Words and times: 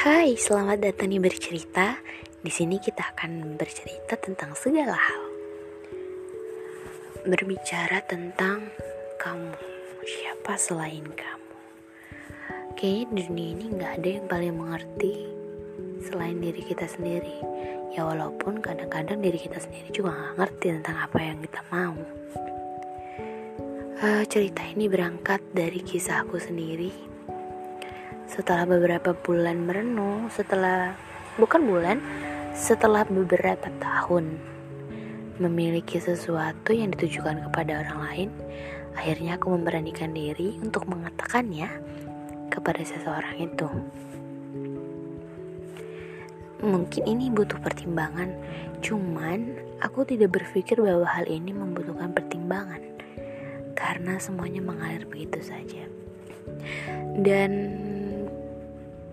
Hai, 0.00 0.32
selamat 0.32 0.80
datang 0.80 1.12
di 1.12 1.20
bercerita. 1.20 2.00
Di 2.40 2.48
sini 2.48 2.80
kita 2.80 3.12
akan 3.12 3.60
bercerita 3.60 4.16
tentang 4.16 4.56
segala 4.56 4.96
hal. 4.96 5.22
Berbicara 7.28 8.00
tentang 8.08 8.72
kamu, 9.20 9.52
siapa 10.08 10.56
selain 10.56 11.04
kamu? 11.04 11.52
Kayaknya 12.80 13.12
di 13.12 13.22
dunia 13.28 13.48
ini 13.52 13.64
nggak 13.76 13.92
ada 14.00 14.08
yang 14.08 14.24
paling 14.24 14.54
mengerti 14.56 15.12
selain 16.08 16.40
diri 16.40 16.64
kita 16.64 16.88
sendiri. 16.88 17.36
Ya 17.92 18.08
walaupun 18.08 18.64
kadang-kadang 18.64 19.20
diri 19.20 19.36
kita 19.36 19.60
sendiri 19.60 19.92
juga 19.92 20.16
nggak 20.16 20.34
ngerti 20.40 20.66
tentang 20.80 20.96
apa 20.96 21.18
yang 21.20 21.44
kita 21.44 21.60
mau. 21.68 21.96
Uh, 24.00 24.24
cerita 24.32 24.64
ini 24.64 24.88
berangkat 24.88 25.44
dari 25.52 25.84
kisahku 25.84 26.40
sendiri 26.40 27.09
setelah 28.30 28.62
beberapa 28.62 29.10
bulan 29.10 29.66
merenung, 29.66 30.30
setelah 30.30 30.94
bukan 31.34 31.66
bulan, 31.66 31.98
setelah 32.54 33.02
beberapa 33.02 33.66
tahun 33.82 34.38
memiliki 35.42 35.98
sesuatu 35.98 36.70
yang 36.70 36.94
ditujukan 36.94 37.50
kepada 37.50 37.82
orang 37.82 37.98
lain, 38.06 38.28
akhirnya 38.94 39.34
aku 39.34 39.50
memberanikan 39.50 40.14
diri 40.14 40.54
untuk 40.62 40.86
mengatakannya 40.86 41.66
kepada 42.54 42.86
seseorang 42.86 43.36
itu. 43.50 43.68
Mungkin 46.62 47.02
ini 47.08 47.34
butuh 47.34 47.58
pertimbangan, 47.58 48.30
cuman 48.78 49.58
aku 49.82 50.06
tidak 50.06 50.38
berpikir 50.38 50.78
bahwa 50.78 51.08
hal 51.08 51.26
ini 51.26 51.50
membutuhkan 51.50 52.14
pertimbangan 52.14 52.84
karena 53.74 54.20
semuanya 54.22 54.62
mengalir 54.62 55.08
begitu 55.08 55.40
saja. 55.40 55.88
Dan 57.16 57.50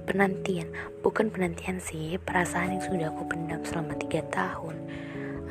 penantian. 0.07 0.71
Bukan 1.03 1.27
penantian 1.27 1.83
sih 1.83 2.15
perasaan 2.15 2.79
yang 2.79 2.83
sudah 2.87 3.07
aku 3.11 3.27
pendam 3.27 3.59
selama 3.67 3.93
tiga 3.99 4.23
tahun. 4.31 4.79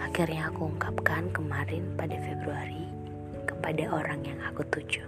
Akhirnya 0.01 0.49
aku 0.49 0.73
ungkapkan 0.73 1.29
kemarin 1.37 1.85
pada 2.01 2.17
Februari 2.17 2.89
kepada 3.45 3.85
orang 3.93 4.25
yang 4.25 4.41
aku 4.49 4.65
tuju. 4.73 5.05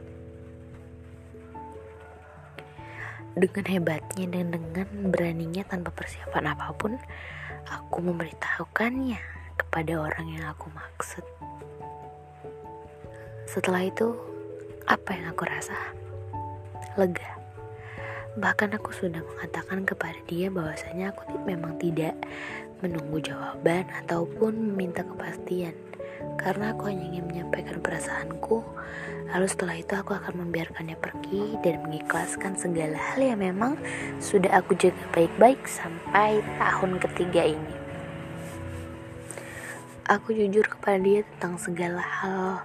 Dengan 3.38 3.64
hebatnya 3.64 4.26
dan 4.28 4.52
dengan 4.52 4.88
beraninya 5.08 5.64
tanpa 5.64 5.96
persiapan 5.96 6.52
apa 6.52 6.74
pun 6.76 7.00
aku 7.64 8.04
memberitahukannya 8.04 9.20
kepada 9.56 9.92
orang 9.96 10.26
yang 10.28 10.44
aku 10.52 10.68
maksud. 10.76 11.24
Setelah 13.48 13.88
itu 13.88 14.12
apa 14.84 15.16
yang 15.16 15.32
aku 15.32 15.48
rasa? 15.48 15.76
Lega 16.98 17.37
Bahkan 18.36 18.76
aku 18.76 18.92
sudah 18.92 19.24
mengatakan 19.24 19.88
kepada 19.88 20.20
dia 20.28 20.52
bahwasanya 20.52 21.16
aku 21.16 21.24
memang 21.48 21.80
tidak 21.80 22.12
menunggu 22.84 23.24
jawaban 23.24 23.88
ataupun 24.04 24.52
meminta 24.74 25.00
kepastian. 25.06 25.74
Karena 26.36 26.76
aku 26.76 26.90
hanya 26.90 27.08
ingin 27.08 27.24
menyampaikan 27.30 27.80
perasaanku 27.80 28.62
lalu 29.28 29.44
setelah 29.44 29.76
itu 29.76 29.92
aku 29.92 30.16
akan 30.16 30.48
membiarkannya 30.48 30.96
pergi 30.96 31.60
dan 31.60 31.84
mengikhlaskan 31.84 32.56
segala 32.56 32.96
hal 32.96 33.20
yang 33.20 33.40
memang 33.40 33.76
sudah 34.24 34.48
aku 34.56 34.72
jaga 34.80 35.04
baik-baik 35.12 35.60
sampai 35.68 36.40
tahun 36.56 36.96
ketiga 36.96 37.52
ini. 37.52 37.76
Aku 40.08 40.32
jujur 40.32 40.64
kepada 40.64 40.96
dia 40.96 41.20
tentang 41.36 41.60
segala 41.60 42.00
hal 42.00 42.64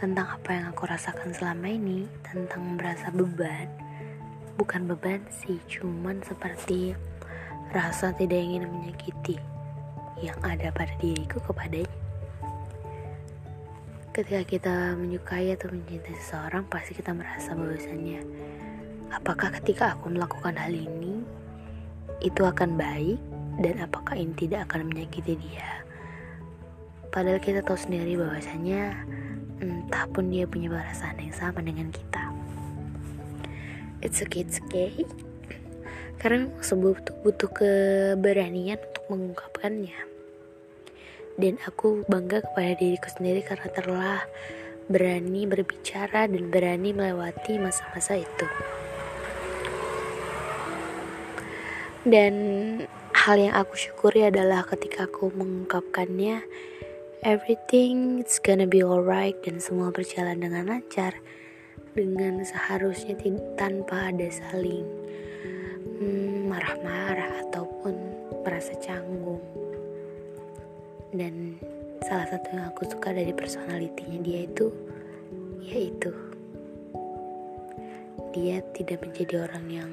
tentang 0.00 0.24
apa 0.24 0.56
yang 0.56 0.64
aku 0.72 0.88
rasakan 0.88 1.36
selama 1.36 1.68
ini 1.68 2.08
tentang 2.24 2.80
merasa 2.80 3.12
beban 3.12 3.68
bukan 4.56 4.88
beban 4.88 5.24
sih, 5.32 5.58
cuman 5.68 6.20
seperti 6.24 6.92
rasa 7.72 8.12
tidak 8.12 8.36
ingin 8.36 8.68
menyakiti 8.68 9.40
yang 10.20 10.36
ada 10.44 10.68
pada 10.70 10.92
diriku 11.00 11.40
kepadanya. 11.40 11.88
Ketika 14.12 14.44
kita 14.44 14.74
menyukai 15.00 15.56
atau 15.56 15.72
mencintai 15.72 16.12
seseorang, 16.20 16.68
pasti 16.68 16.92
kita 16.92 17.16
merasa 17.16 17.56
bahwasannya 17.56 18.20
apakah 19.12 19.48
ketika 19.60 19.96
aku 19.96 20.12
melakukan 20.12 20.52
hal 20.56 20.72
ini 20.72 21.24
itu 22.20 22.44
akan 22.44 22.76
baik 22.76 23.16
dan 23.60 23.80
apakah 23.80 24.16
ini 24.16 24.32
tidak 24.36 24.68
akan 24.68 24.92
menyakiti 24.92 25.36
dia. 25.36 25.84
Padahal 27.12 27.40
kita 27.40 27.60
tahu 27.64 27.76
sendiri 27.76 28.16
bahwasanya 28.16 28.96
entah 29.60 30.04
pun 30.12 30.32
dia 30.32 30.48
punya 30.48 30.72
perasaan 30.72 31.16
yang 31.20 31.34
sama 31.36 31.60
dengan 31.60 31.92
kita 31.92 32.21
it's 34.02 34.20
okay 34.20 34.42
it's 34.44 34.58
okay. 34.68 34.92
Karena 36.18 36.46
sebuah 36.62 37.02
butuh, 37.02 37.16
butuh 37.26 37.50
keberanian 37.50 38.78
untuk 38.78 39.04
mengungkapkannya. 39.10 39.98
Dan 41.34 41.58
aku 41.66 42.06
bangga 42.06 42.44
kepada 42.46 42.78
diriku 42.78 43.08
sendiri 43.10 43.42
karena 43.42 43.68
telah 43.72 44.20
berani 44.86 45.48
berbicara 45.48 46.30
dan 46.30 46.52
berani 46.52 46.94
melewati 46.94 47.58
masa-masa 47.58 48.22
itu. 48.22 48.46
Dan 52.02 52.34
hal 53.14 53.38
yang 53.38 53.54
aku 53.54 53.78
syukuri 53.78 54.26
adalah 54.26 54.66
ketika 54.66 55.06
aku 55.06 55.30
mengungkapkannya 55.30 56.42
everything 57.22 58.18
it's 58.18 58.42
gonna 58.42 58.66
be 58.66 58.82
alright 58.82 59.38
dan 59.46 59.62
semua 59.62 59.94
berjalan 59.94 60.42
dengan 60.42 60.66
lancar 60.66 61.14
dengan 61.92 62.40
seharusnya 62.40 63.12
tanpa 63.60 64.08
ada 64.08 64.28
saling 64.32 64.88
hmm, 66.00 66.48
marah-marah 66.48 67.48
ataupun 67.48 67.94
merasa 68.40 68.72
canggung. 68.80 69.44
Dan 71.12 71.60
salah 72.00 72.24
satu 72.32 72.48
yang 72.56 72.72
aku 72.72 72.88
suka 72.88 73.12
dari 73.12 73.36
personalitinya 73.36 74.18
dia 74.24 74.48
itu 74.48 74.66
yaitu 75.62 76.10
dia 78.32 78.64
tidak 78.72 79.04
menjadi 79.04 79.44
orang 79.46 79.66
yang 79.68 79.90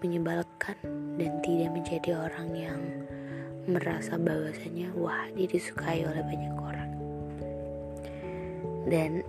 menyebalkan 0.00 0.74
dan 1.20 1.38
tidak 1.44 1.70
menjadi 1.76 2.10
orang 2.16 2.48
yang 2.56 2.80
merasa 3.68 4.16
bahwasanya 4.16 4.88
wah 4.96 5.28
dia 5.36 5.44
disukai 5.44 6.08
oleh 6.08 6.24
banyak 6.24 6.54
orang. 6.56 6.90
Dan 8.88 9.20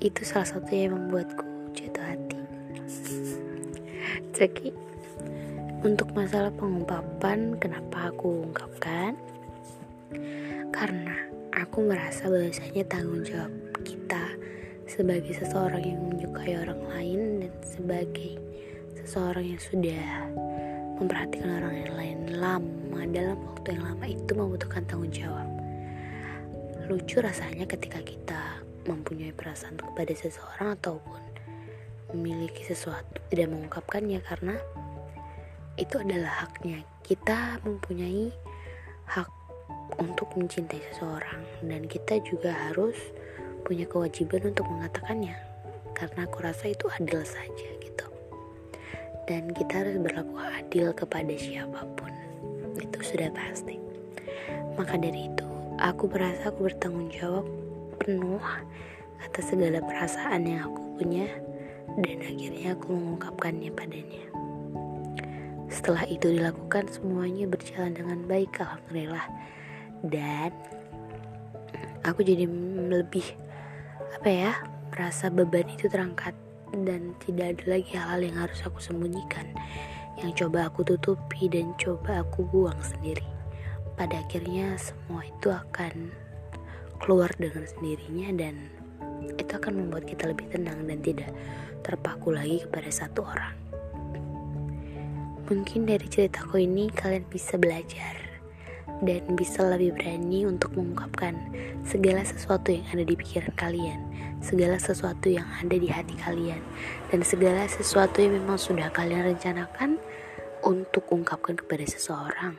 itu 0.00 0.22
salah 0.24 0.48
satu 0.48 0.70
yang 0.72 0.96
membuatku 0.96 1.44
jatuh 1.76 2.04
hati. 2.04 2.38
Jadi 4.32 4.68
untuk 5.82 6.14
masalah 6.14 6.54
pengungkapan 6.54 7.58
kenapa 7.58 8.14
aku 8.14 8.48
ungkapkan? 8.48 9.18
Karena 10.72 11.16
aku 11.52 11.84
merasa 11.84 12.30
bahwasanya 12.30 12.84
tanggung 12.88 13.26
jawab 13.26 13.52
kita 13.82 14.24
sebagai 14.88 15.32
seseorang 15.36 15.82
yang 15.84 16.00
menyukai 16.12 16.54
orang 16.60 16.80
lain 16.92 17.20
dan 17.44 17.52
sebagai 17.64 18.36
seseorang 19.00 19.56
yang 19.56 19.62
sudah 19.62 20.04
memperhatikan 21.00 21.48
orang 21.60 21.88
lain 21.96 22.18
lama 22.36 23.00
dalam 23.08 23.40
waktu 23.40 23.74
yang 23.74 23.84
lama 23.88 24.04
itu 24.04 24.32
membutuhkan 24.36 24.84
tanggung 24.84 25.12
jawab. 25.12 25.48
Lucu 26.90 27.22
rasanya 27.24 27.64
ketika 27.64 28.04
kita 28.04 28.51
mempunyai 28.86 29.30
perasaan 29.30 29.78
kepada 29.78 30.12
seseorang 30.14 30.78
ataupun 30.78 31.22
memiliki 32.12 32.62
sesuatu 32.66 33.18
tidak 33.32 33.48
mengungkapkannya 33.48 34.20
karena 34.26 34.56
itu 35.80 35.96
adalah 35.96 36.44
haknya. 36.44 36.84
Kita 37.02 37.58
mempunyai 37.64 38.30
hak 39.08 39.28
untuk 39.98 40.28
mencintai 40.36 40.80
seseorang 40.92 41.42
dan 41.64 41.88
kita 41.88 42.20
juga 42.24 42.52
harus 42.52 42.96
punya 43.64 43.88
kewajiban 43.88 44.52
untuk 44.52 44.68
mengatakannya 44.68 45.36
karena 45.96 46.26
aku 46.26 46.38
rasa 46.44 46.72
itu 46.72 46.86
adil 46.92 47.22
saja 47.24 47.68
gitu. 47.80 48.06
Dan 49.28 49.54
kita 49.54 49.86
harus 49.86 49.96
berlaku 50.02 50.36
adil 50.40 50.92
kepada 50.92 51.32
siapa 51.38 51.86
pun. 51.96 52.12
Itu 52.76 52.98
sudah 53.00 53.30
pasti. 53.32 53.78
Maka 54.76 54.96
dari 54.96 55.28
itu 55.28 55.48
aku 55.80 56.08
merasa 56.08 56.52
aku 56.52 56.68
bertanggung 56.68 57.12
jawab 57.12 57.61
penuh 58.02 58.42
atas 59.22 59.54
segala 59.54 59.78
perasaan 59.78 60.42
yang 60.42 60.66
aku 60.66 60.82
punya 60.98 61.30
dan 62.02 62.18
akhirnya 62.18 62.74
aku 62.74 62.90
mengungkapkannya 62.90 63.70
padanya. 63.70 64.24
Setelah 65.70 66.04
itu 66.10 66.34
dilakukan 66.34 66.90
semuanya 66.90 67.46
berjalan 67.46 67.94
dengan 67.94 68.18
baik 68.26 68.58
alhamdulillah. 68.58 69.26
Dan 70.02 70.50
aku 72.02 72.26
jadi 72.26 72.50
lebih 72.90 73.24
apa 74.18 74.28
ya 74.28 74.52
merasa 74.90 75.30
beban 75.30 75.70
itu 75.70 75.86
terangkat 75.86 76.34
dan 76.82 77.14
tidak 77.22 77.56
ada 77.56 77.78
lagi 77.78 77.94
hal-hal 77.94 78.20
yang 78.20 78.36
harus 78.42 78.58
aku 78.66 78.82
sembunyikan. 78.82 79.46
Yang 80.18 80.44
coba 80.44 80.68
aku 80.68 80.82
tutupi 80.82 81.46
dan 81.46 81.70
coba 81.78 82.26
aku 82.26 82.44
buang 82.50 82.82
sendiri. 82.82 83.24
Pada 83.94 84.18
akhirnya 84.18 84.74
semua 84.76 85.22
itu 85.22 85.48
akan 85.48 86.21
keluar 87.02 87.28
dengan 87.34 87.66
sendirinya 87.66 88.30
dan 88.38 88.54
itu 89.34 89.52
akan 89.58 89.74
membuat 89.74 90.06
kita 90.06 90.30
lebih 90.30 90.46
tenang 90.54 90.86
dan 90.86 91.02
tidak 91.02 91.30
terpaku 91.82 92.30
lagi 92.30 92.62
kepada 92.62 92.90
satu 92.94 93.26
orang. 93.26 93.54
Mungkin 95.50 95.84
dari 95.84 96.06
ceritaku 96.06 96.62
ini 96.62 96.88
kalian 96.94 97.26
bisa 97.26 97.58
belajar 97.58 98.14
dan 99.02 99.34
bisa 99.34 99.66
lebih 99.66 99.98
berani 99.98 100.46
untuk 100.46 100.78
mengungkapkan 100.78 101.34
segala 101.82 102.22
sesuatu 102.22 102.70
yang 102.70 102.86
ada 102.94 103.02
di 103.02 103.18
pikiran 103.18 103.52
kalian, 103.58 104.00
segala 104.38 104.78
sesuatu 104.78 105.26
yang 105.26 105.44
ada 105.58 105.74
di 105.74 105.90
hati 105.90 106.14
kalian, 106.22 106.62
dan 107.10 107.20
segala 107.26 107.66
sesuatu 107.66 108.22
yang 108.22 108.38
memang 108.38 108.56
sudah 108.56 108.88
kalian 108.94 109.34
rencanakan 109.34 109.98
untuk 110.62 111.02
ungkapkan 111.10 111.58
kepada 111.58 111.82
seseorang. 111.82 112.54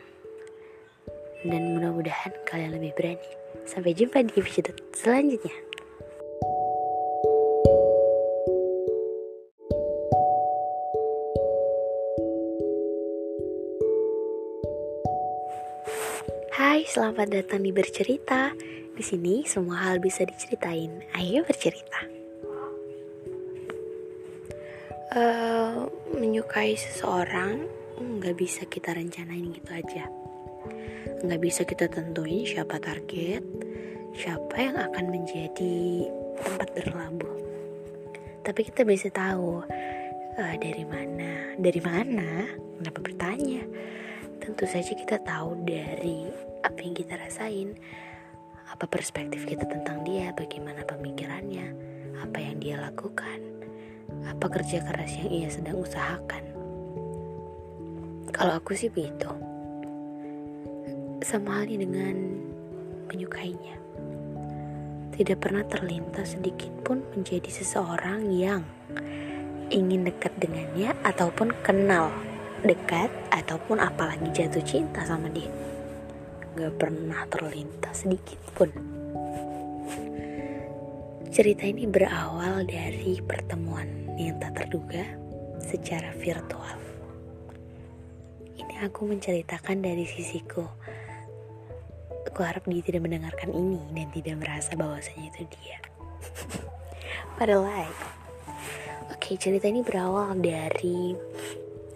Dan 1.48 1.80
mudah-mudahan 1.80 2.36
kalian 2.44 2.76
lebih 2.76 2.92
berani. 3.00 3.43
Sampai 3.62 3.94
jumpa 3.94 4.26
di 4.26 4.34
episode 4.42 4.74
selanjutnya. 4.98 5.54
Hai, 16.54 16.86
selamat 16.90 17.28
datang 17.30 17.62
di 17.62 17.70
bercerita. 17.70 18.54
Di 18.94 19.02
sini 19.06 19.46
semua 19.46 19.90
hal 19.90 20.02
bisa 20.02 20.26
diceritain. 20.26 21.02
Ayo 21.18 21.46
bercerita. 21.46 22.10
Uh, 25.14 25.86
menyukai 26.18 26.74
seseorang 26.74 27.70
nggak 28.02 28.34
bisa 28.34 28.66
kita 28.66 28.98
rencanain 28.98 29.54
gitu 29.54 29.70
aja. 29.70 30.23
Nggak 31.24 31.40
bisa 31.40 31.62
kita 31.64 31.88
tentuin 31.88 32.44
siapa 32.44 32.84
target, 32.84 33.44
siapa 34.12 34.56
yang 34.60 34.76
akan 34.76 35.06
menjadi 35.08 36.04
tempat 36.36 36.70
berlabuh. 36.76 37.36
Tapi 38.44 38.62
kita 38.68 38.84
bisa 38.84 39.08
tahu 39.08 39.64
uh, 40.36 40.56
dari 40.60 40.84
mana, 40.84 41.56
dari 41.56 41.80
mana. 41.80 42.52
Kenapa 42.76 43.00
bertanya? 43.00 43.64
Tentu 44.44 44.68
saja 44.68 44.92
kita 44.92 45.24
tahu 45.24 45.64
dari 45.64 46.28
apa 46.68 46.80
yang 46.84 46.92
kita 46.92 47.16
rasain, 47.16 47.72
apa 48.68 48.84
perspektif 48.84 49.48
kita 49.48 49.64
tentang 49.64 50.04
dia, 50.04 50.36
bagaimana 50.36 50.84
pemikirannya, 50.84 51.72
apa 52.20 52.38
yang 52.44 52.60
dia 52.60 52.84
lakukan, 52.84 53.40
apa 54.28 54.46
kerja 54.52 54.84
keras 54.84 55.16
yang 55.24 55.32
ia 55.32 55.48
sedang 55.48 55.80
usahakan. 55.80 56.44
Kalau 58.36 58.60
aku 58.60 58.76
sih 58.76 58.92
begitu. 58.92 59.53
Sama 61.24 61.64
halnya 61.64 61.88
dengan 61.88 62.16
menyukainya. 63.08 63.80
Tidak 65.16 65.40
pernah 65.40 65.64
terlintas 65.64 66.36
sedikit 66.36 66.70
pun 66.84 67.00
menjadi 67.16 67.48
seseorang 67.48 68.28
yang 68.28 68.62
ingin 69.72 70.04
dekat 70.04 70.36
dengannya 70.38 70.92
ataupun 71.08 71.56
kenal 71.64 72.12
dekat 72.62 73.08
ataupun 73.32 73.80
apalagi 73.80 74.30
jatuh 74.36 74.64
cinta 74.68 75.04
sama 75.08 75.32
dia 75.32 75.50
gak 76.54 76.78
pernah 76.78 77.26
terlintas 77.34 78.06
sedikit 78.06 78.38
pun. 78.54 78.70
Cerita 81.34 81.66
ini 81.66 81.90
berawal 81.90 82.62
dari 82.70 83.18
pertemuan 83.26 83.90
yang 84.22 84.38
tak 84.38 84.62
terduga 84.62 85.02
secara 85.58 86.14
virtual. 86.14 86.78
Ini 88.54 88.86
aku 88.86 89.10
menceritakan 89.10 89.82
dari 89.82 90.06
sisiku. 90.06 90.62
Aku 92.34 92.42
harap 92.42 92.66
dia 92.66 92.82
tidak 92.82 93.06
mendengarkan 93.06 93.54
ini 93.54 93.78
dan 93.94 94.10
tidak 94.10 94.36
merasa 94.42 94.74
bahwasanya 94.74 95.30
itu 95.38 95.46
dia. 95.54 95.78
Padahal 97.38 97.70
like. 97.70 98.02
Oke, 99.14 99.38
cerita 99.38 99.70
ini 99.70 99.86
berawal 99.86 100.34
dari 100.42 101.14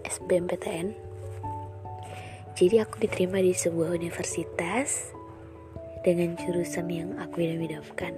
SBMPTN 0.05 1.07
jadi 2.57 2.81
aku 2.81 2.97
diterima 2.97 3.37
di 3.37 3.53
sebuah 3.53 3.93
universitas 3.93 5.13
dengan 6.01 6.33
jurusan 6.41 6.89
yang 6.89 7.13
aku 7.21 7.45
idam-idamkan. 7.45 8.17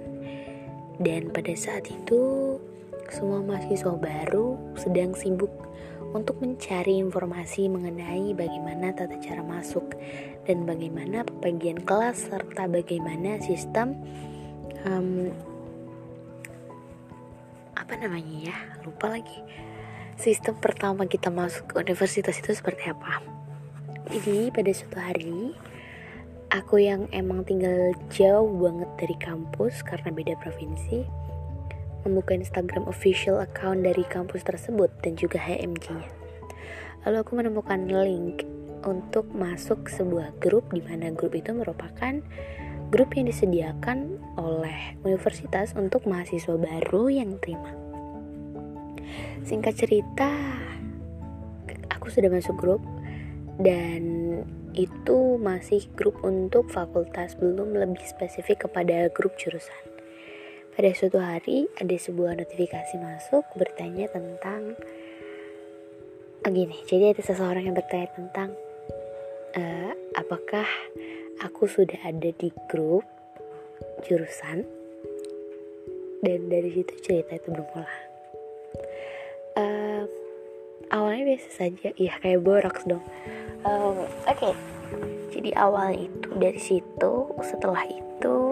Dan 0.96 1.28
pada 1.28 1.52
saat 1.52 1.84
itu 1.92 2.56
semua 3.12 3.44
mahasiswa 3.44 3.92
baru 4.00 4.56
sedang 4.80 5.12
sibuk 5.12 5.52
untuk 6.10 6.42
mencari 6.42 6.98
informasi 6.98 7.70
mengenai 7.70 8.34
bagaimana 8.34 8.90
tata 8.90 9.14
cara 9.22 9.46
masuk 9.46 9.94
dan 10.46 10.66
bagaimana 10.66 11.22
pembagian 11.22 11.78
kelas 11.86 12.26
serta 12.26 12.66
bagaimana 12.66 13.38
sistem 13.38 13.94
um, 14.86 15.30
apa 17.78 17.94
namanya 17.94 18.50
ya 18.50 18.56
lupa 18.82 19.14
lagi. 19.14 19.38
Sistem 20.20 20.52
pertama 20.60 21.08
kita 21.08 21.32
masuk 21.32 21.72
ke 21.72 21.74
universitas 21.80 22.36
itu 22.36 22.52
seperti 22.52 22.92
apa? 22.92 23.24
Jadi 24.10 24.52
pada 24.52 24.70
suatu 24.74 24.98
hari 25.00 25.54
aku 26.50 26.82
yang 26.82 27.06
emang 27.14 27.46
tinggal 27.46 27.94
jauh 28.10 28.50
banget 28.58 28.90
dari 28.98 29.16
kampus 29.22 29.86
karena 29.86 30.10
beda 30.10 30.34
provinsi 30.42 31.19
membuka 32.06 32.32
Instagram 32.36 32.88
official 32.88 33.40
account 33.42 33.84
dari 33.84 34.04
kampus 34.08 34.44
tersebut 34.46 34.88
dan 35.04 35.16
juga 35.16 35.40
HMG-nya. 35.40 36.08
Lalu 37.06 37.16
aku 37.16 37.32
menemukan 37.36 37.80
link 37.88 38.44
untuk 38.84 39.28
masuk 39.32 39.88
sebuah 39.88 40.36
grup 40.40 40.72
di 40.72 40.80
mana 40.80 41.12
grup 41.12 41.36
itu 41.36 41.52
merupakan 41.52 42.20
grup 42.90 43.14
yang 43.14 43.28
disediakan 43.28 44.18
oleh 44.36 44.98
universitas 45.06 45.76
untuk 45.76 46.04
mahasiswa 46.08 46.56
baru 46.56 47.12
yang 47.12 47.38
terima. 47.38 47.72
Singkat 49.46 49.74
cerita, 49.76 50.30
aku 51.88 52.12
sudah 52.12 52.28
masuk 52.28 52.56
grup 52.58 52.82
dan 53.60 54.02
itu 54.74 55.36
masih 55.42 55.90
grup 55.98 56.22
untuk 56.22 56.70
fakultas 56.70 57.34
belum 57.36 57.74
lebih 57.74 58.06
spesifik 58.06 58.70
kepada 58.70 59.10
grup 59.10 59.34
jurusan. 59.34 59.89
Pada 60.80 60.96
suatu 60.96 61.20
hari 61.20 61.68
ada 61.76 61.92
sebuah 61.92 62.40
notifikasi 62.40 62.96
masuk 62.96 63.44
bertanya 63.52 64.08
tentang 64.08 64.72
oh 66.40 66.48
gini, 66.48 66.72
jadi 66.88 67.12
ada 67.12 67.20
seseorang 67.20 67.68
yang 67.68 67.76
bertanya 67.76 68.08
tentang 68.16 68.56
uh, 69.60 69.92
apakah 70.16 70.64
aku 71.44 71.68
sudah 71.68 72.00
ada 72.00 72.32
di 72.32 72.48
grup 72.72 73.04
jurusan 74.08 74.64
dan 76.24 76.48
dari 76.48 76.72
situ 76.72 76.96
cerita 77.04 77.36
itu 77.36 77.52
bermula. 77.52 77.92
Uh, 79.60 80.08
awalnya 80.96 81.36
biasa 81.36 81.48
saja, 81.60 81.92
ya 82.00 82.16
kayak 82.24 82.40
boraks 82.40 82.88
dong 82.88 83.04
um, 83.68 84.08
oke 84.24 84.32
okay. 84.32 84.56
jadi 85.28 85.60
awal 85.60 85.92
itu 85.92 86.28
dari 86.40 86.56
situ 86.56 87.12
setelah 87.44 87.84
itu 87.84 88.49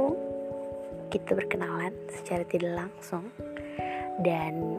kita 1.08 1.36
berkenalan 1.36 1.92
secara 2.12 2.44
tidak 2.46 2.86
langsung. 2.86 3.28
Dan 4.20 4.78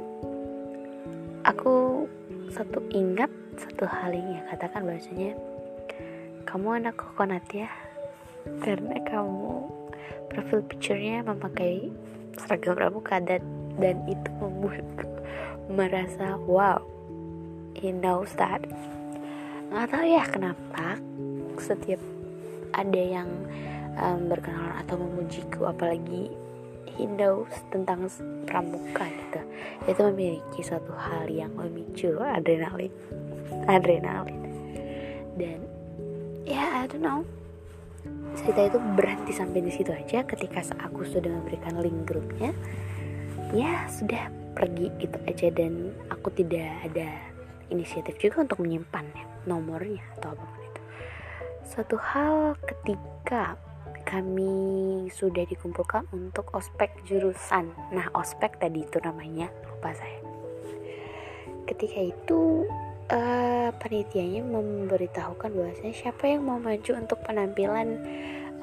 aku 1.46 2.06
satu 2.50 2.82
ingat 2.90 3.30
satu 3.60 3.86
hal 3.86 4.16
yang 4.16 4.46
katakan 4.50 4.88
bahasanya 4.88 5.38
kamu 6.50 6.82
anak 6.82 6.96
kokonat 6.98 7.46
ya 7.54 7.70
karena 8.66 8.98
kamu 9.06 9.70
profil 10.34 10.66
picture-nya 10.66 11.22
memakai 11.22 11.94
seragam 12.40 12.74
pramuka 12.74 13.22
dan 13.22 13.44
dan 13.78 14.02
itu 14.10 14.30
membuatku 14.42 15.08
merasa 15.70 16.40
wow 16.50 16.82
he 17.78 17.94
knows 17.94 18.34
that 18.40 18.64
nggak 19.70 19.88
tahu 19.94 20.06
ya 20.10 20.24
kenapa 20.26 20.98
setiap 21.62 22.02
ada 22.74 23.02
yang 23.02 23.30
um, 24.00 24.32
berkenalan 24.32 24.80
atau 24.82 24.96
memujiku 24.96 25.68
apalagi 25.70 26.32
knows 27.00 27.52
tentang 27.72 28.12
pramuka 28.44 29.08
gitu 29.08 29.40
itu 29.88 30.02
memiliki 30.12 30.60
suatu 30.60 30.92
hal 30.92 31.32
yang 31.32 31.56
memicu 31.56 32.20
adrenalin 32.20 32.92
adrenalin. 33.70 34.42
Dan 35.40 35.60
ya 36.44 36.60
yeah, 36.60 36.70
I 36.84 36.88
don't 36.90 37.04
know. 37.04 37.22
Cerita 38.38 38.72
itu 38.72 38.80
berhenti 38.96 39.34
sampai 39.34 39.60
di 39.64 39.72
situ 39.74 39.92
aja 39.92 40.24
ketika 40.24 40.62
aku 40.80 41.04
sudah 41.08 41.30
memberikan 41.30 41.80
link 41.82 42.08
grupnya. 42.08 42.52
Ya 43.56 43.90
sudah 43.90 44.30
pergi 44.54 44.94
gitu 45.02 45.18
aja 45.26 45.48
dan 45.50 45.94
aku 46.12 46.30
tidak 46.36 46.70
ada 46.86 47.10
inisiatif 47.74 48.18
juga 48.22 48.46
untuk 48.46 48.62
menyimpannya 48.62 49.26
nomornya 49.50 50.04
atau 50.20 50.36
apa 50.38 50.44
pun 50.46 50.62
itu. 50.62 50.82
Satu 51.66 51.96
hal 51.98 52.54
ketika 52.62 53.58
kami 54.10 55.06
sudah 55.14 55.46
dikumpulkan 55.46 56.10
untuk 56.10 56.50
ospek 56.58 56.90
jurusan. 57.06 57.70
Nah 57.94 58.10
ospek 58.18 58.58
tadi 58.58 58.82
itu 58.82 58.98
namanya 59.06 59.54
lupa 59.70 59.94
saya. 59.94 60.18
Ketika 61.70 62.02
itu 62.02 62.66
uh, 63.14 63.70
panitianya 63.78 64.42
memberitahukan 64.42 65.54
bahwasanya 65.54 65.94
siapa 65.94 66.26
yang 66.26 66.42
mau 66.42 66.58
maju 66.58 66.92
untuk 66.98 67.22
penampilan 67.22 68.02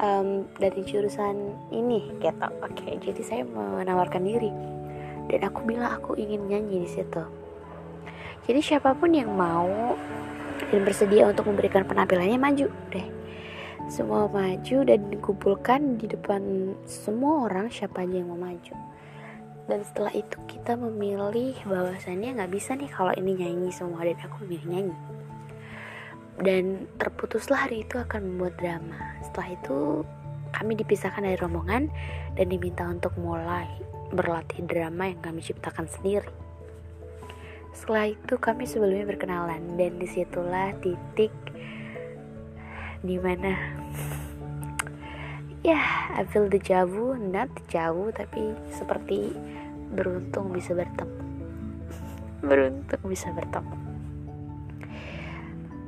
um, 0.03 0.51
dari 0.59 0.83
jurusan 0.83 1.55
ini 1.71 2.11
gitu. 2.19 2.49
Oke 2.67 2.83
okay, 2.83 2.99
jadi 2.99 3.23
saya 3.23 3.43
menawarkan 3.47 4.27
diri. 4.27 4.51
Dan 5.31 5.47
aku 5.47 5.63
bilang 5.63 5.95
aku 6.03 6.19
ingin 6.19 6.51
nyanyi 6.51 6.83
di 6.83 6.91
situ. 6.91 7.23
Jadi 8.51 8.61
siapa 8.63 8.99
pun 8.99 9.15
yang 9.15 9.31
mau 9.31 9.95
dan 10.75 10.83
bersedia 10.83 11.31
untuk 11.31 11.47
memberikan 11.47 11.87
penampilannya 11.87 12.39
maju 12.39 12.67
deh 12.91 13.16
semua 13.87 14.27
maju 14.27 14.83
dan 14.83 15.01
dikumpulkan 15.15 16.03
di 16.03 16.11
depan 16.11 16.75
semua 16.91 17.47
orang 17.47 17.71
siapa 17.71 18.03
aja 18.03 18.19
yang 18.19 18.35
mau 18.35 18.39
maju. 18.39 18.75
Dan 19.67 19.83
setelah 19.83 20.15
itu 20.15 20.39
kita 20.47 20.79
memilih 20.79 21.55
bahwasannya 21.67 22.39
nggak 22.39 22.53
bisa 22.55 22.75
nih 22.79 22.91
kalau 22.91 23.15
ini 23.19 23.35
nyanyi 23.35 23.71
semua 23.71 24.03
dan 24.03 24.19
aku 24.23 24.47
memilih 24.47 24.67
nyanyi. 24.71 24.97
Dan 26.37 26.65
terputuslah 26.99 27.67
hari 27.67 27.83
itu 27.87 27.99
akan 27.99 28.21
membuat 28.27 28.55
drama. 28.59 28.99
Setelah 29.27 29.49
itu 29.55 29.77
kami 30.55 30.73
dipisahkan 30.79 31.23
dari 31.23 31.39
rombongan 31.39 31.91
dan 32.39 32.47
diminta 32.47 32.87
untuk 32.87 33.15
mulai 33.19 33.67
berlatih 34.15 34.63
drama 34.67 35.11
yang 35.11 35.21
kami 35.23 35.43
ciptakan 35.43 35.91
sendiri. 35.91 36.31
Setelah 37.75 38.15
itu 38.15 38.35
kami 38.39 38.65
sebelumnya 38.65 39.05
berkenalan 39.05 39.77
dan 39.77 39.99
di 39.99 40.09
situlah 40.09 40.73
titik 40.81 41.35
di 43.05 43.17
mana 43.21 43.53
ya 45.67 45.83
I 46.15 46.23
feel 46.31 46.47
the 46.47 46.63
not 47.19 47.51
jauh 47.67 48.09
tapi 48.15 48.55
seperti 48.71 49.35
beruntung 49.91 50.51
bisa 50.55 50.73
bertemu. 50.75 51.19
Beruntung 52.43 53.03
bisa 53.07 53.31
bertemu. 53.35 53.77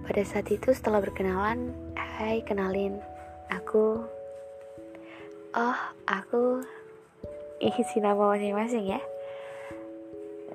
Pada 0.08 0.22
saat 0.24 0.48
itu 0.48 0.72
setelah 0.72 0.98
berkenalan 1.04 1.70
hai 1.94 2.42
kenalin 2.42 2.98
aku. 3.52 4.02
Oh 5.54 5.78
aku 6.10 6.64
isi 7.62 8.00
nama 8.00 8.34
masing-masing 8.34 8.98
ya. 8.98 9.00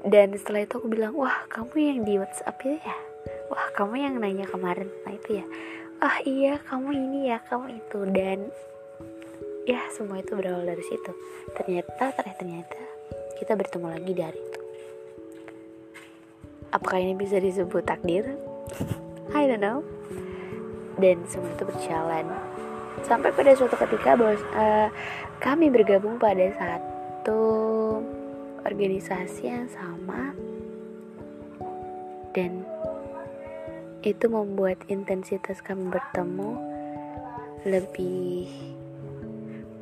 Dan 0.04 0.36
setelah 0.36 0.68
itu 0.68 0.84
aku 0.84 0.92
bilang 0.92 1.16
wah 1.16 1.48
kamu 1.48 1.76
yang 1.80 2.00
di 2.04 2.20
WhatsApp 2.20 2.60
itu 2.66 2.82
ya? 2.84 2.96
Wah 3.48 3.72
kamu 3.78 4.04
yang 4.04 4.14
nanya 4.20 4.50
kemarin. 4.50 4.92
Nah 5.08 5.14
itu 5.16 5.40
ya 5.40 5.46
ah 6.04 6.20
iya 6.28 6.60
kamu 6.68 6.92
ini 6.92 7.32
ya 7.32 7.40
kamu 7.48 7.80
itu. 7.80 8.00
Dan 8.12 8.52
ya 9.64 9.80
semua 9.96 10.20
itu 10.20 10.36
berawal 10.36 10.68
dari 10.68 10.84
situ. 10.84 11.12
Ternyata 11.56 12.12
ternyata 12.12 12.36
ternyata 12.44 12.82
kita 13.40 13.56
bertemu 13.56 13.88
lagi 13.88 14.12
dari 14.12 14.40
itu. 14.40 14.60
Apakah 16.76 17.00
ini 17.00 17.16
bisa 17.16 17.40
disebut 17.40 17.88
takdir? 17.88 18.36
I 19.38 19.48
don't 19.48 19.64
know. 19.64 19.80
Dan 21.00 21.24
semua 21.32 21.56
itu 21.56 21.64
berjalan. 21.64 22.28
Sampai 23.08 23.32
pada 23.32 23.56
suatu 23.56 23.80
ketika 23.80 24.20
bahwa 24.20 24.36
uh, 24.54 24.90
kami 25.40 25.72
bergabung 25.72 26.20
pada 26.20 26.52
satu 26.60 27.42
organisasi 28.68 29.44
yang 29.48 29.68
sama. 29.72 30.36
Dan 32.34 32.73
itu 34.04 34.28
membuat 34.28 34.84
intensitas 34.92 35.64
kami 35.64 35.88
bertemu 35.88 36.60
lebih 37.64 38.52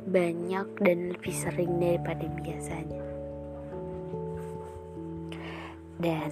banyak 0.06 0.66
dan 0.78 0.98
lebih 1.10 1.34
sering 1.34 1.82
daripada 1.82 2.30
biasanya. 2.38 3.02
Dan 5.98 6.30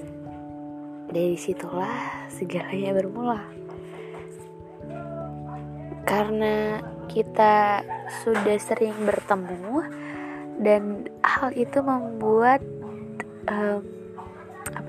dari 1.10 1.34
situlah 1.34 2.30
segalanya 2.30 2.94
bermula. 2.94 3.42
Karena 6.06 6.78
kita 7.10 7.82
sudah 8.22 8.58
sering 8.62 8.94
bertemu 9.02 9.76
dan 10.62 11.10
hal 11.26 11.50
itu 11.58 11.82
membuat 11.82 12.62
um, 13.50 13.99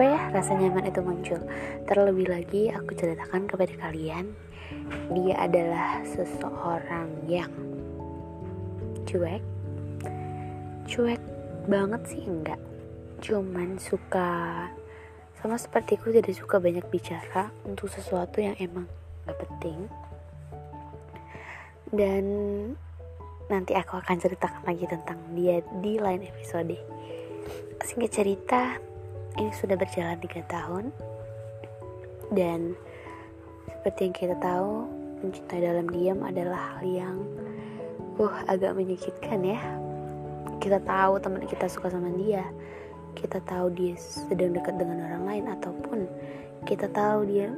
apa 0.02 0.18
ya 0.18 0.34
rasa 0.34 0.58
nyaman 0.58 0.90
itu 0.90 0.98
muncul. 1.06 1.38
Terlebih 1.86 2.26
lagi 2.26 2.74
aku 2.74 2.98
ceritakan 2.98 3.46
kepada 3.46 3.70
kalian 3.86 4.34
dia 5.14 5.38
adalah 5.38 6.02
seseorang 6.02 7.22
yang 7.30 7.54
cuek. 9.06 9.46
Cuek 10.90 11.22
banget 11.70 12.02
sih 12.10 12.26
enggak. 12.26 12.58
Cuman 13.22 13.78
suka 13.78 14.66
sama 15.38 15.62
seperti 15.62 16.02
aku 16.02 16.18
tidak 16.18 16.34
suka 16.34 16.58
banyak 16.58 16.90
bicara 16.90 17.54
untuk 17.62 17.86
sesuatu 17.94 18.42
yang 18.42 18.58
emang 18.58 18.90
gak 19.30 19.38
penting. 19.38 19.86
Dan 21.94 22.26
nanti 23.54 23.78
aku 23.78 24.02
akan 24.02 24.18
ceritakan 24.18 24.66
lagi 24.66 24.90
tentang 24.90 25.22
dia 25.38 25.62
di 25.78 26.02
lain 26.02 26.26
episode. 26.26 26.74
Singkat 27.86 28.10
cerita 28.10 28.90
ini 29.40 29.52
sudah 29.56 29.76
berjalan 29.80 30.18
tiga 30.20 30.42
tahun. 30.52 30.92
Dan 32.32 32.76
seperti 33.68 34.00
yang 34.08 34.16
kita 34.16 34.36
tahu 34.40 34.88
mencintai 35.22 35.62
dalam 35.62 35.88
diam 35.92 36.20
adalah 36.24 36.76
hal 36.76 36.84
yang 36.88 37.18
uh 38.20 38.36
agak 38.48 38.76
menyakitkan 38.76 39.40
ya. 39.44 39.62
Kita 40.62 40.78
tahu 40.84 41.18
teman 41.20 41.44
kita 41.48 41.68
suka 41.68 41.92
sama 41.92 42.12
dia. 42.16 42.46
Kita 43.18 43.44
tahu 43.44 43.74
dia 43.76 43.96
sedang 44.00 44.56
dekat 44.56 44.80
dengan 44.80 45.04
orang 45.04 45.24
lain 45.28 45.46
ataupun 45.52 46.00
kita 46.64 46.88
tahu 46.94 47.28
dia 47.28 47.52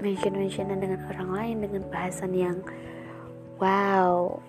mention-mentionan 0.00 0.80
dengan 0.80 1.00
orang 1.12 1.30
lain 1.30 1.56
dengan 1.64 1.82
bahasan 1.88 2.32
yang 2.32 2.58
wow. 3.60 4.40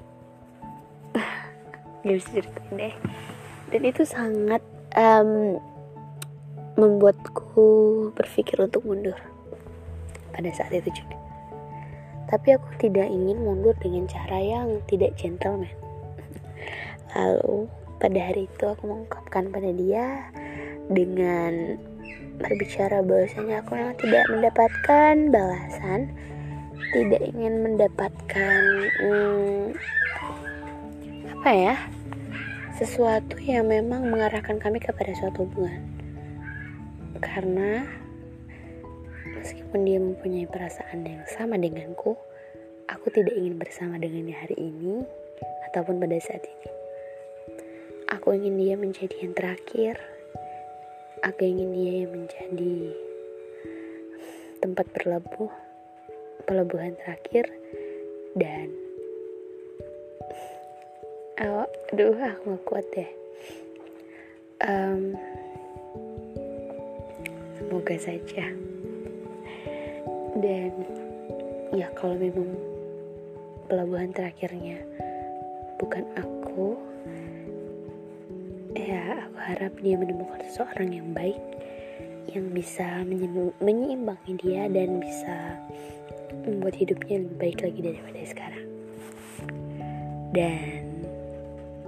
Gak 2.04 2.16
bisa 2.18 2.30
ceritain 2.42 2.72
deh. 2.76 2.96
Dan 3.72 3.82
itu 3.88 4.04
sangat 4.04 4.64
um, 4.98 5.60
membuatku 6.80 7.68
berpikir 8.16 8.60
untuk 8.64 8.88
mundur 8.88 9.18
pada 10.32 10.50
saat 10.56 10.72
itu 10.72 10.92
juga. 10.92 11.18
Tapi 12.32 12.56
aku 12.56 12.68
tidak 12.80 13.12
ingin 13.12 13.44
mundur 13.44 13.76
dengan 13.84 14.08
cara 14.08 14.40
yang 14.40 14.80
tidak 14.88 15.20
gentleman. 15.20 15.68
Lalu 17.16 17.68
pada 18.00 18.20
hari 18.24 18.48
itu 18.48 18.64
aku 18.64 18.88
mengungkapkan 18.88 19.52
pada 19.52 19.72
dia 19.76 20.32
dengan 20.88 21.76
berbicara 22.40 23.04
bahwasanya 23.04 23.62
aku 23.62 23.76
yang 23.76 23.94
tidak 24.00 24.26
mendapatkan 24.32 25.16
balasan, 25.30 26.00
tidak 26.96 27.22
ingin 27.36 27.54
mendapatkan 27.62 28.62
hmm, 29.04 29.76
apa 31.38 31.52
ya 31.52 31.76
sesuatu 32.80 33.38
yang 33.42 33.70
memang 33.70 34.10
mengarahkan 34.10 34.58
kami 34.58 34.82
kepada 34.82 35.14
suatu 35.14 35.46
hubungan 35.46 35.91
karena 37.22 37.86
meskipun 39.38 39.86
dia 39.86 40.02
mempunyai 40.02 40.50
perasaan 40.50 41.06
yang 41.06 41.24
sama 41.30 41.56
denganku, 41.56 42.18
aku 42.90 43.08
tidak 43.14 43.38
ingin 43.38 43.56
bersama 43.62 44.02
dengannya 44.02 44.36
hari 44.36 44.58
ini 44.58 45.06
ataupun 45.72 46.02
pada 46.02 46.18
saat 46.20 46.44
ini. 46.44 46.70
Aku 48.12 48.36
ingin 48.36 48.60
dia 48.60 48.76
menjadi 48.76 49.16
yang 49.24 49.34
terakhir. 49.38 49.96
Aku 51.24 51.42
ingin 51.46 51.70
dia 51.72 51.94
yang 52.04 52.12
menjadi 52.12 52.76
tempat 54.60 54.90
berlabuh, 54.92 55.54
pelabuhan 56.44 56.98
terakhir 56.98 57.48
dan 58.36 58.74
oh, 61.42 61.70
aduh 61.94 62.18
aku 62.18 62.44
gak 62.58 62.66
kuat 62.66 62.86
deh. 62.94 63.12
Um, 64.62 65.18
semoga 67.72 67.96
saja. 67.96 68.52
Dan 70.36 70.76
ya 71.72 71.88
kalau 71.96 72.20
memang 72.20 72.52
pelabuhan 73.72 74.12
terakhirnya 74.12 74.84
bukan 75.80 76.04
aku 76.20 76.76
ya 78.76 79.24
aku 79.24 79.38
harap 79.40 79.72
dia 79.80 79.96
menemukan 79.96 80.44
seseorang 80.52 80.92
yang 80.92 81.16
baik 81.16 81.40
yang 82.36 82.52
bisa 82.52 83.08
menyeimbangi 83.64 84.36
dia 84.36 84.68
dan 84.68 85.00
bisa 85.00 85.56
membuat 86.44 86.76
hidupnya 86.76 87.24
lebih 87.24 87.38
baik 87.40 87.60
lagi 87.64 87.80
daripada 87.88 88.20
sekarang. 88.28 88.68
Dan 90.36 90.68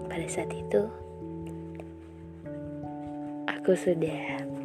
pada 0.07 0.27
saat 0.31 0.47
itu 0.47 0.87
aku 3.51 3.75
sudah 3.75 4.62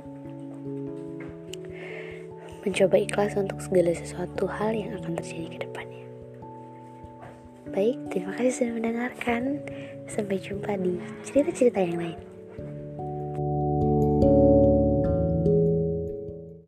mencoba 2.62 2.96
ikhlas 2.98 3.34
untuk 3.38 3.58
segala 3.62 3.92
sesuatu 3.94 4.44
hal 4.48 4.74
yang 4.74 4.94
akan 4.98 5.18
terjadi 5.18 5.46
ke 5.50 5.58
depannya. 5.66 6.04
Baik, 7.74 7.96
terima 8.10 8.32
kasih 8.34 8.52
sudah 8.54 8.74
mendengarkan. 8.80 9.42
Sampai 10.08 10.40
jumpa 10.40 10.72
di 10.80 10.96
cerita-cerita 11.20 11.84
yang 11.84 12.00
lain. 12.00 12.37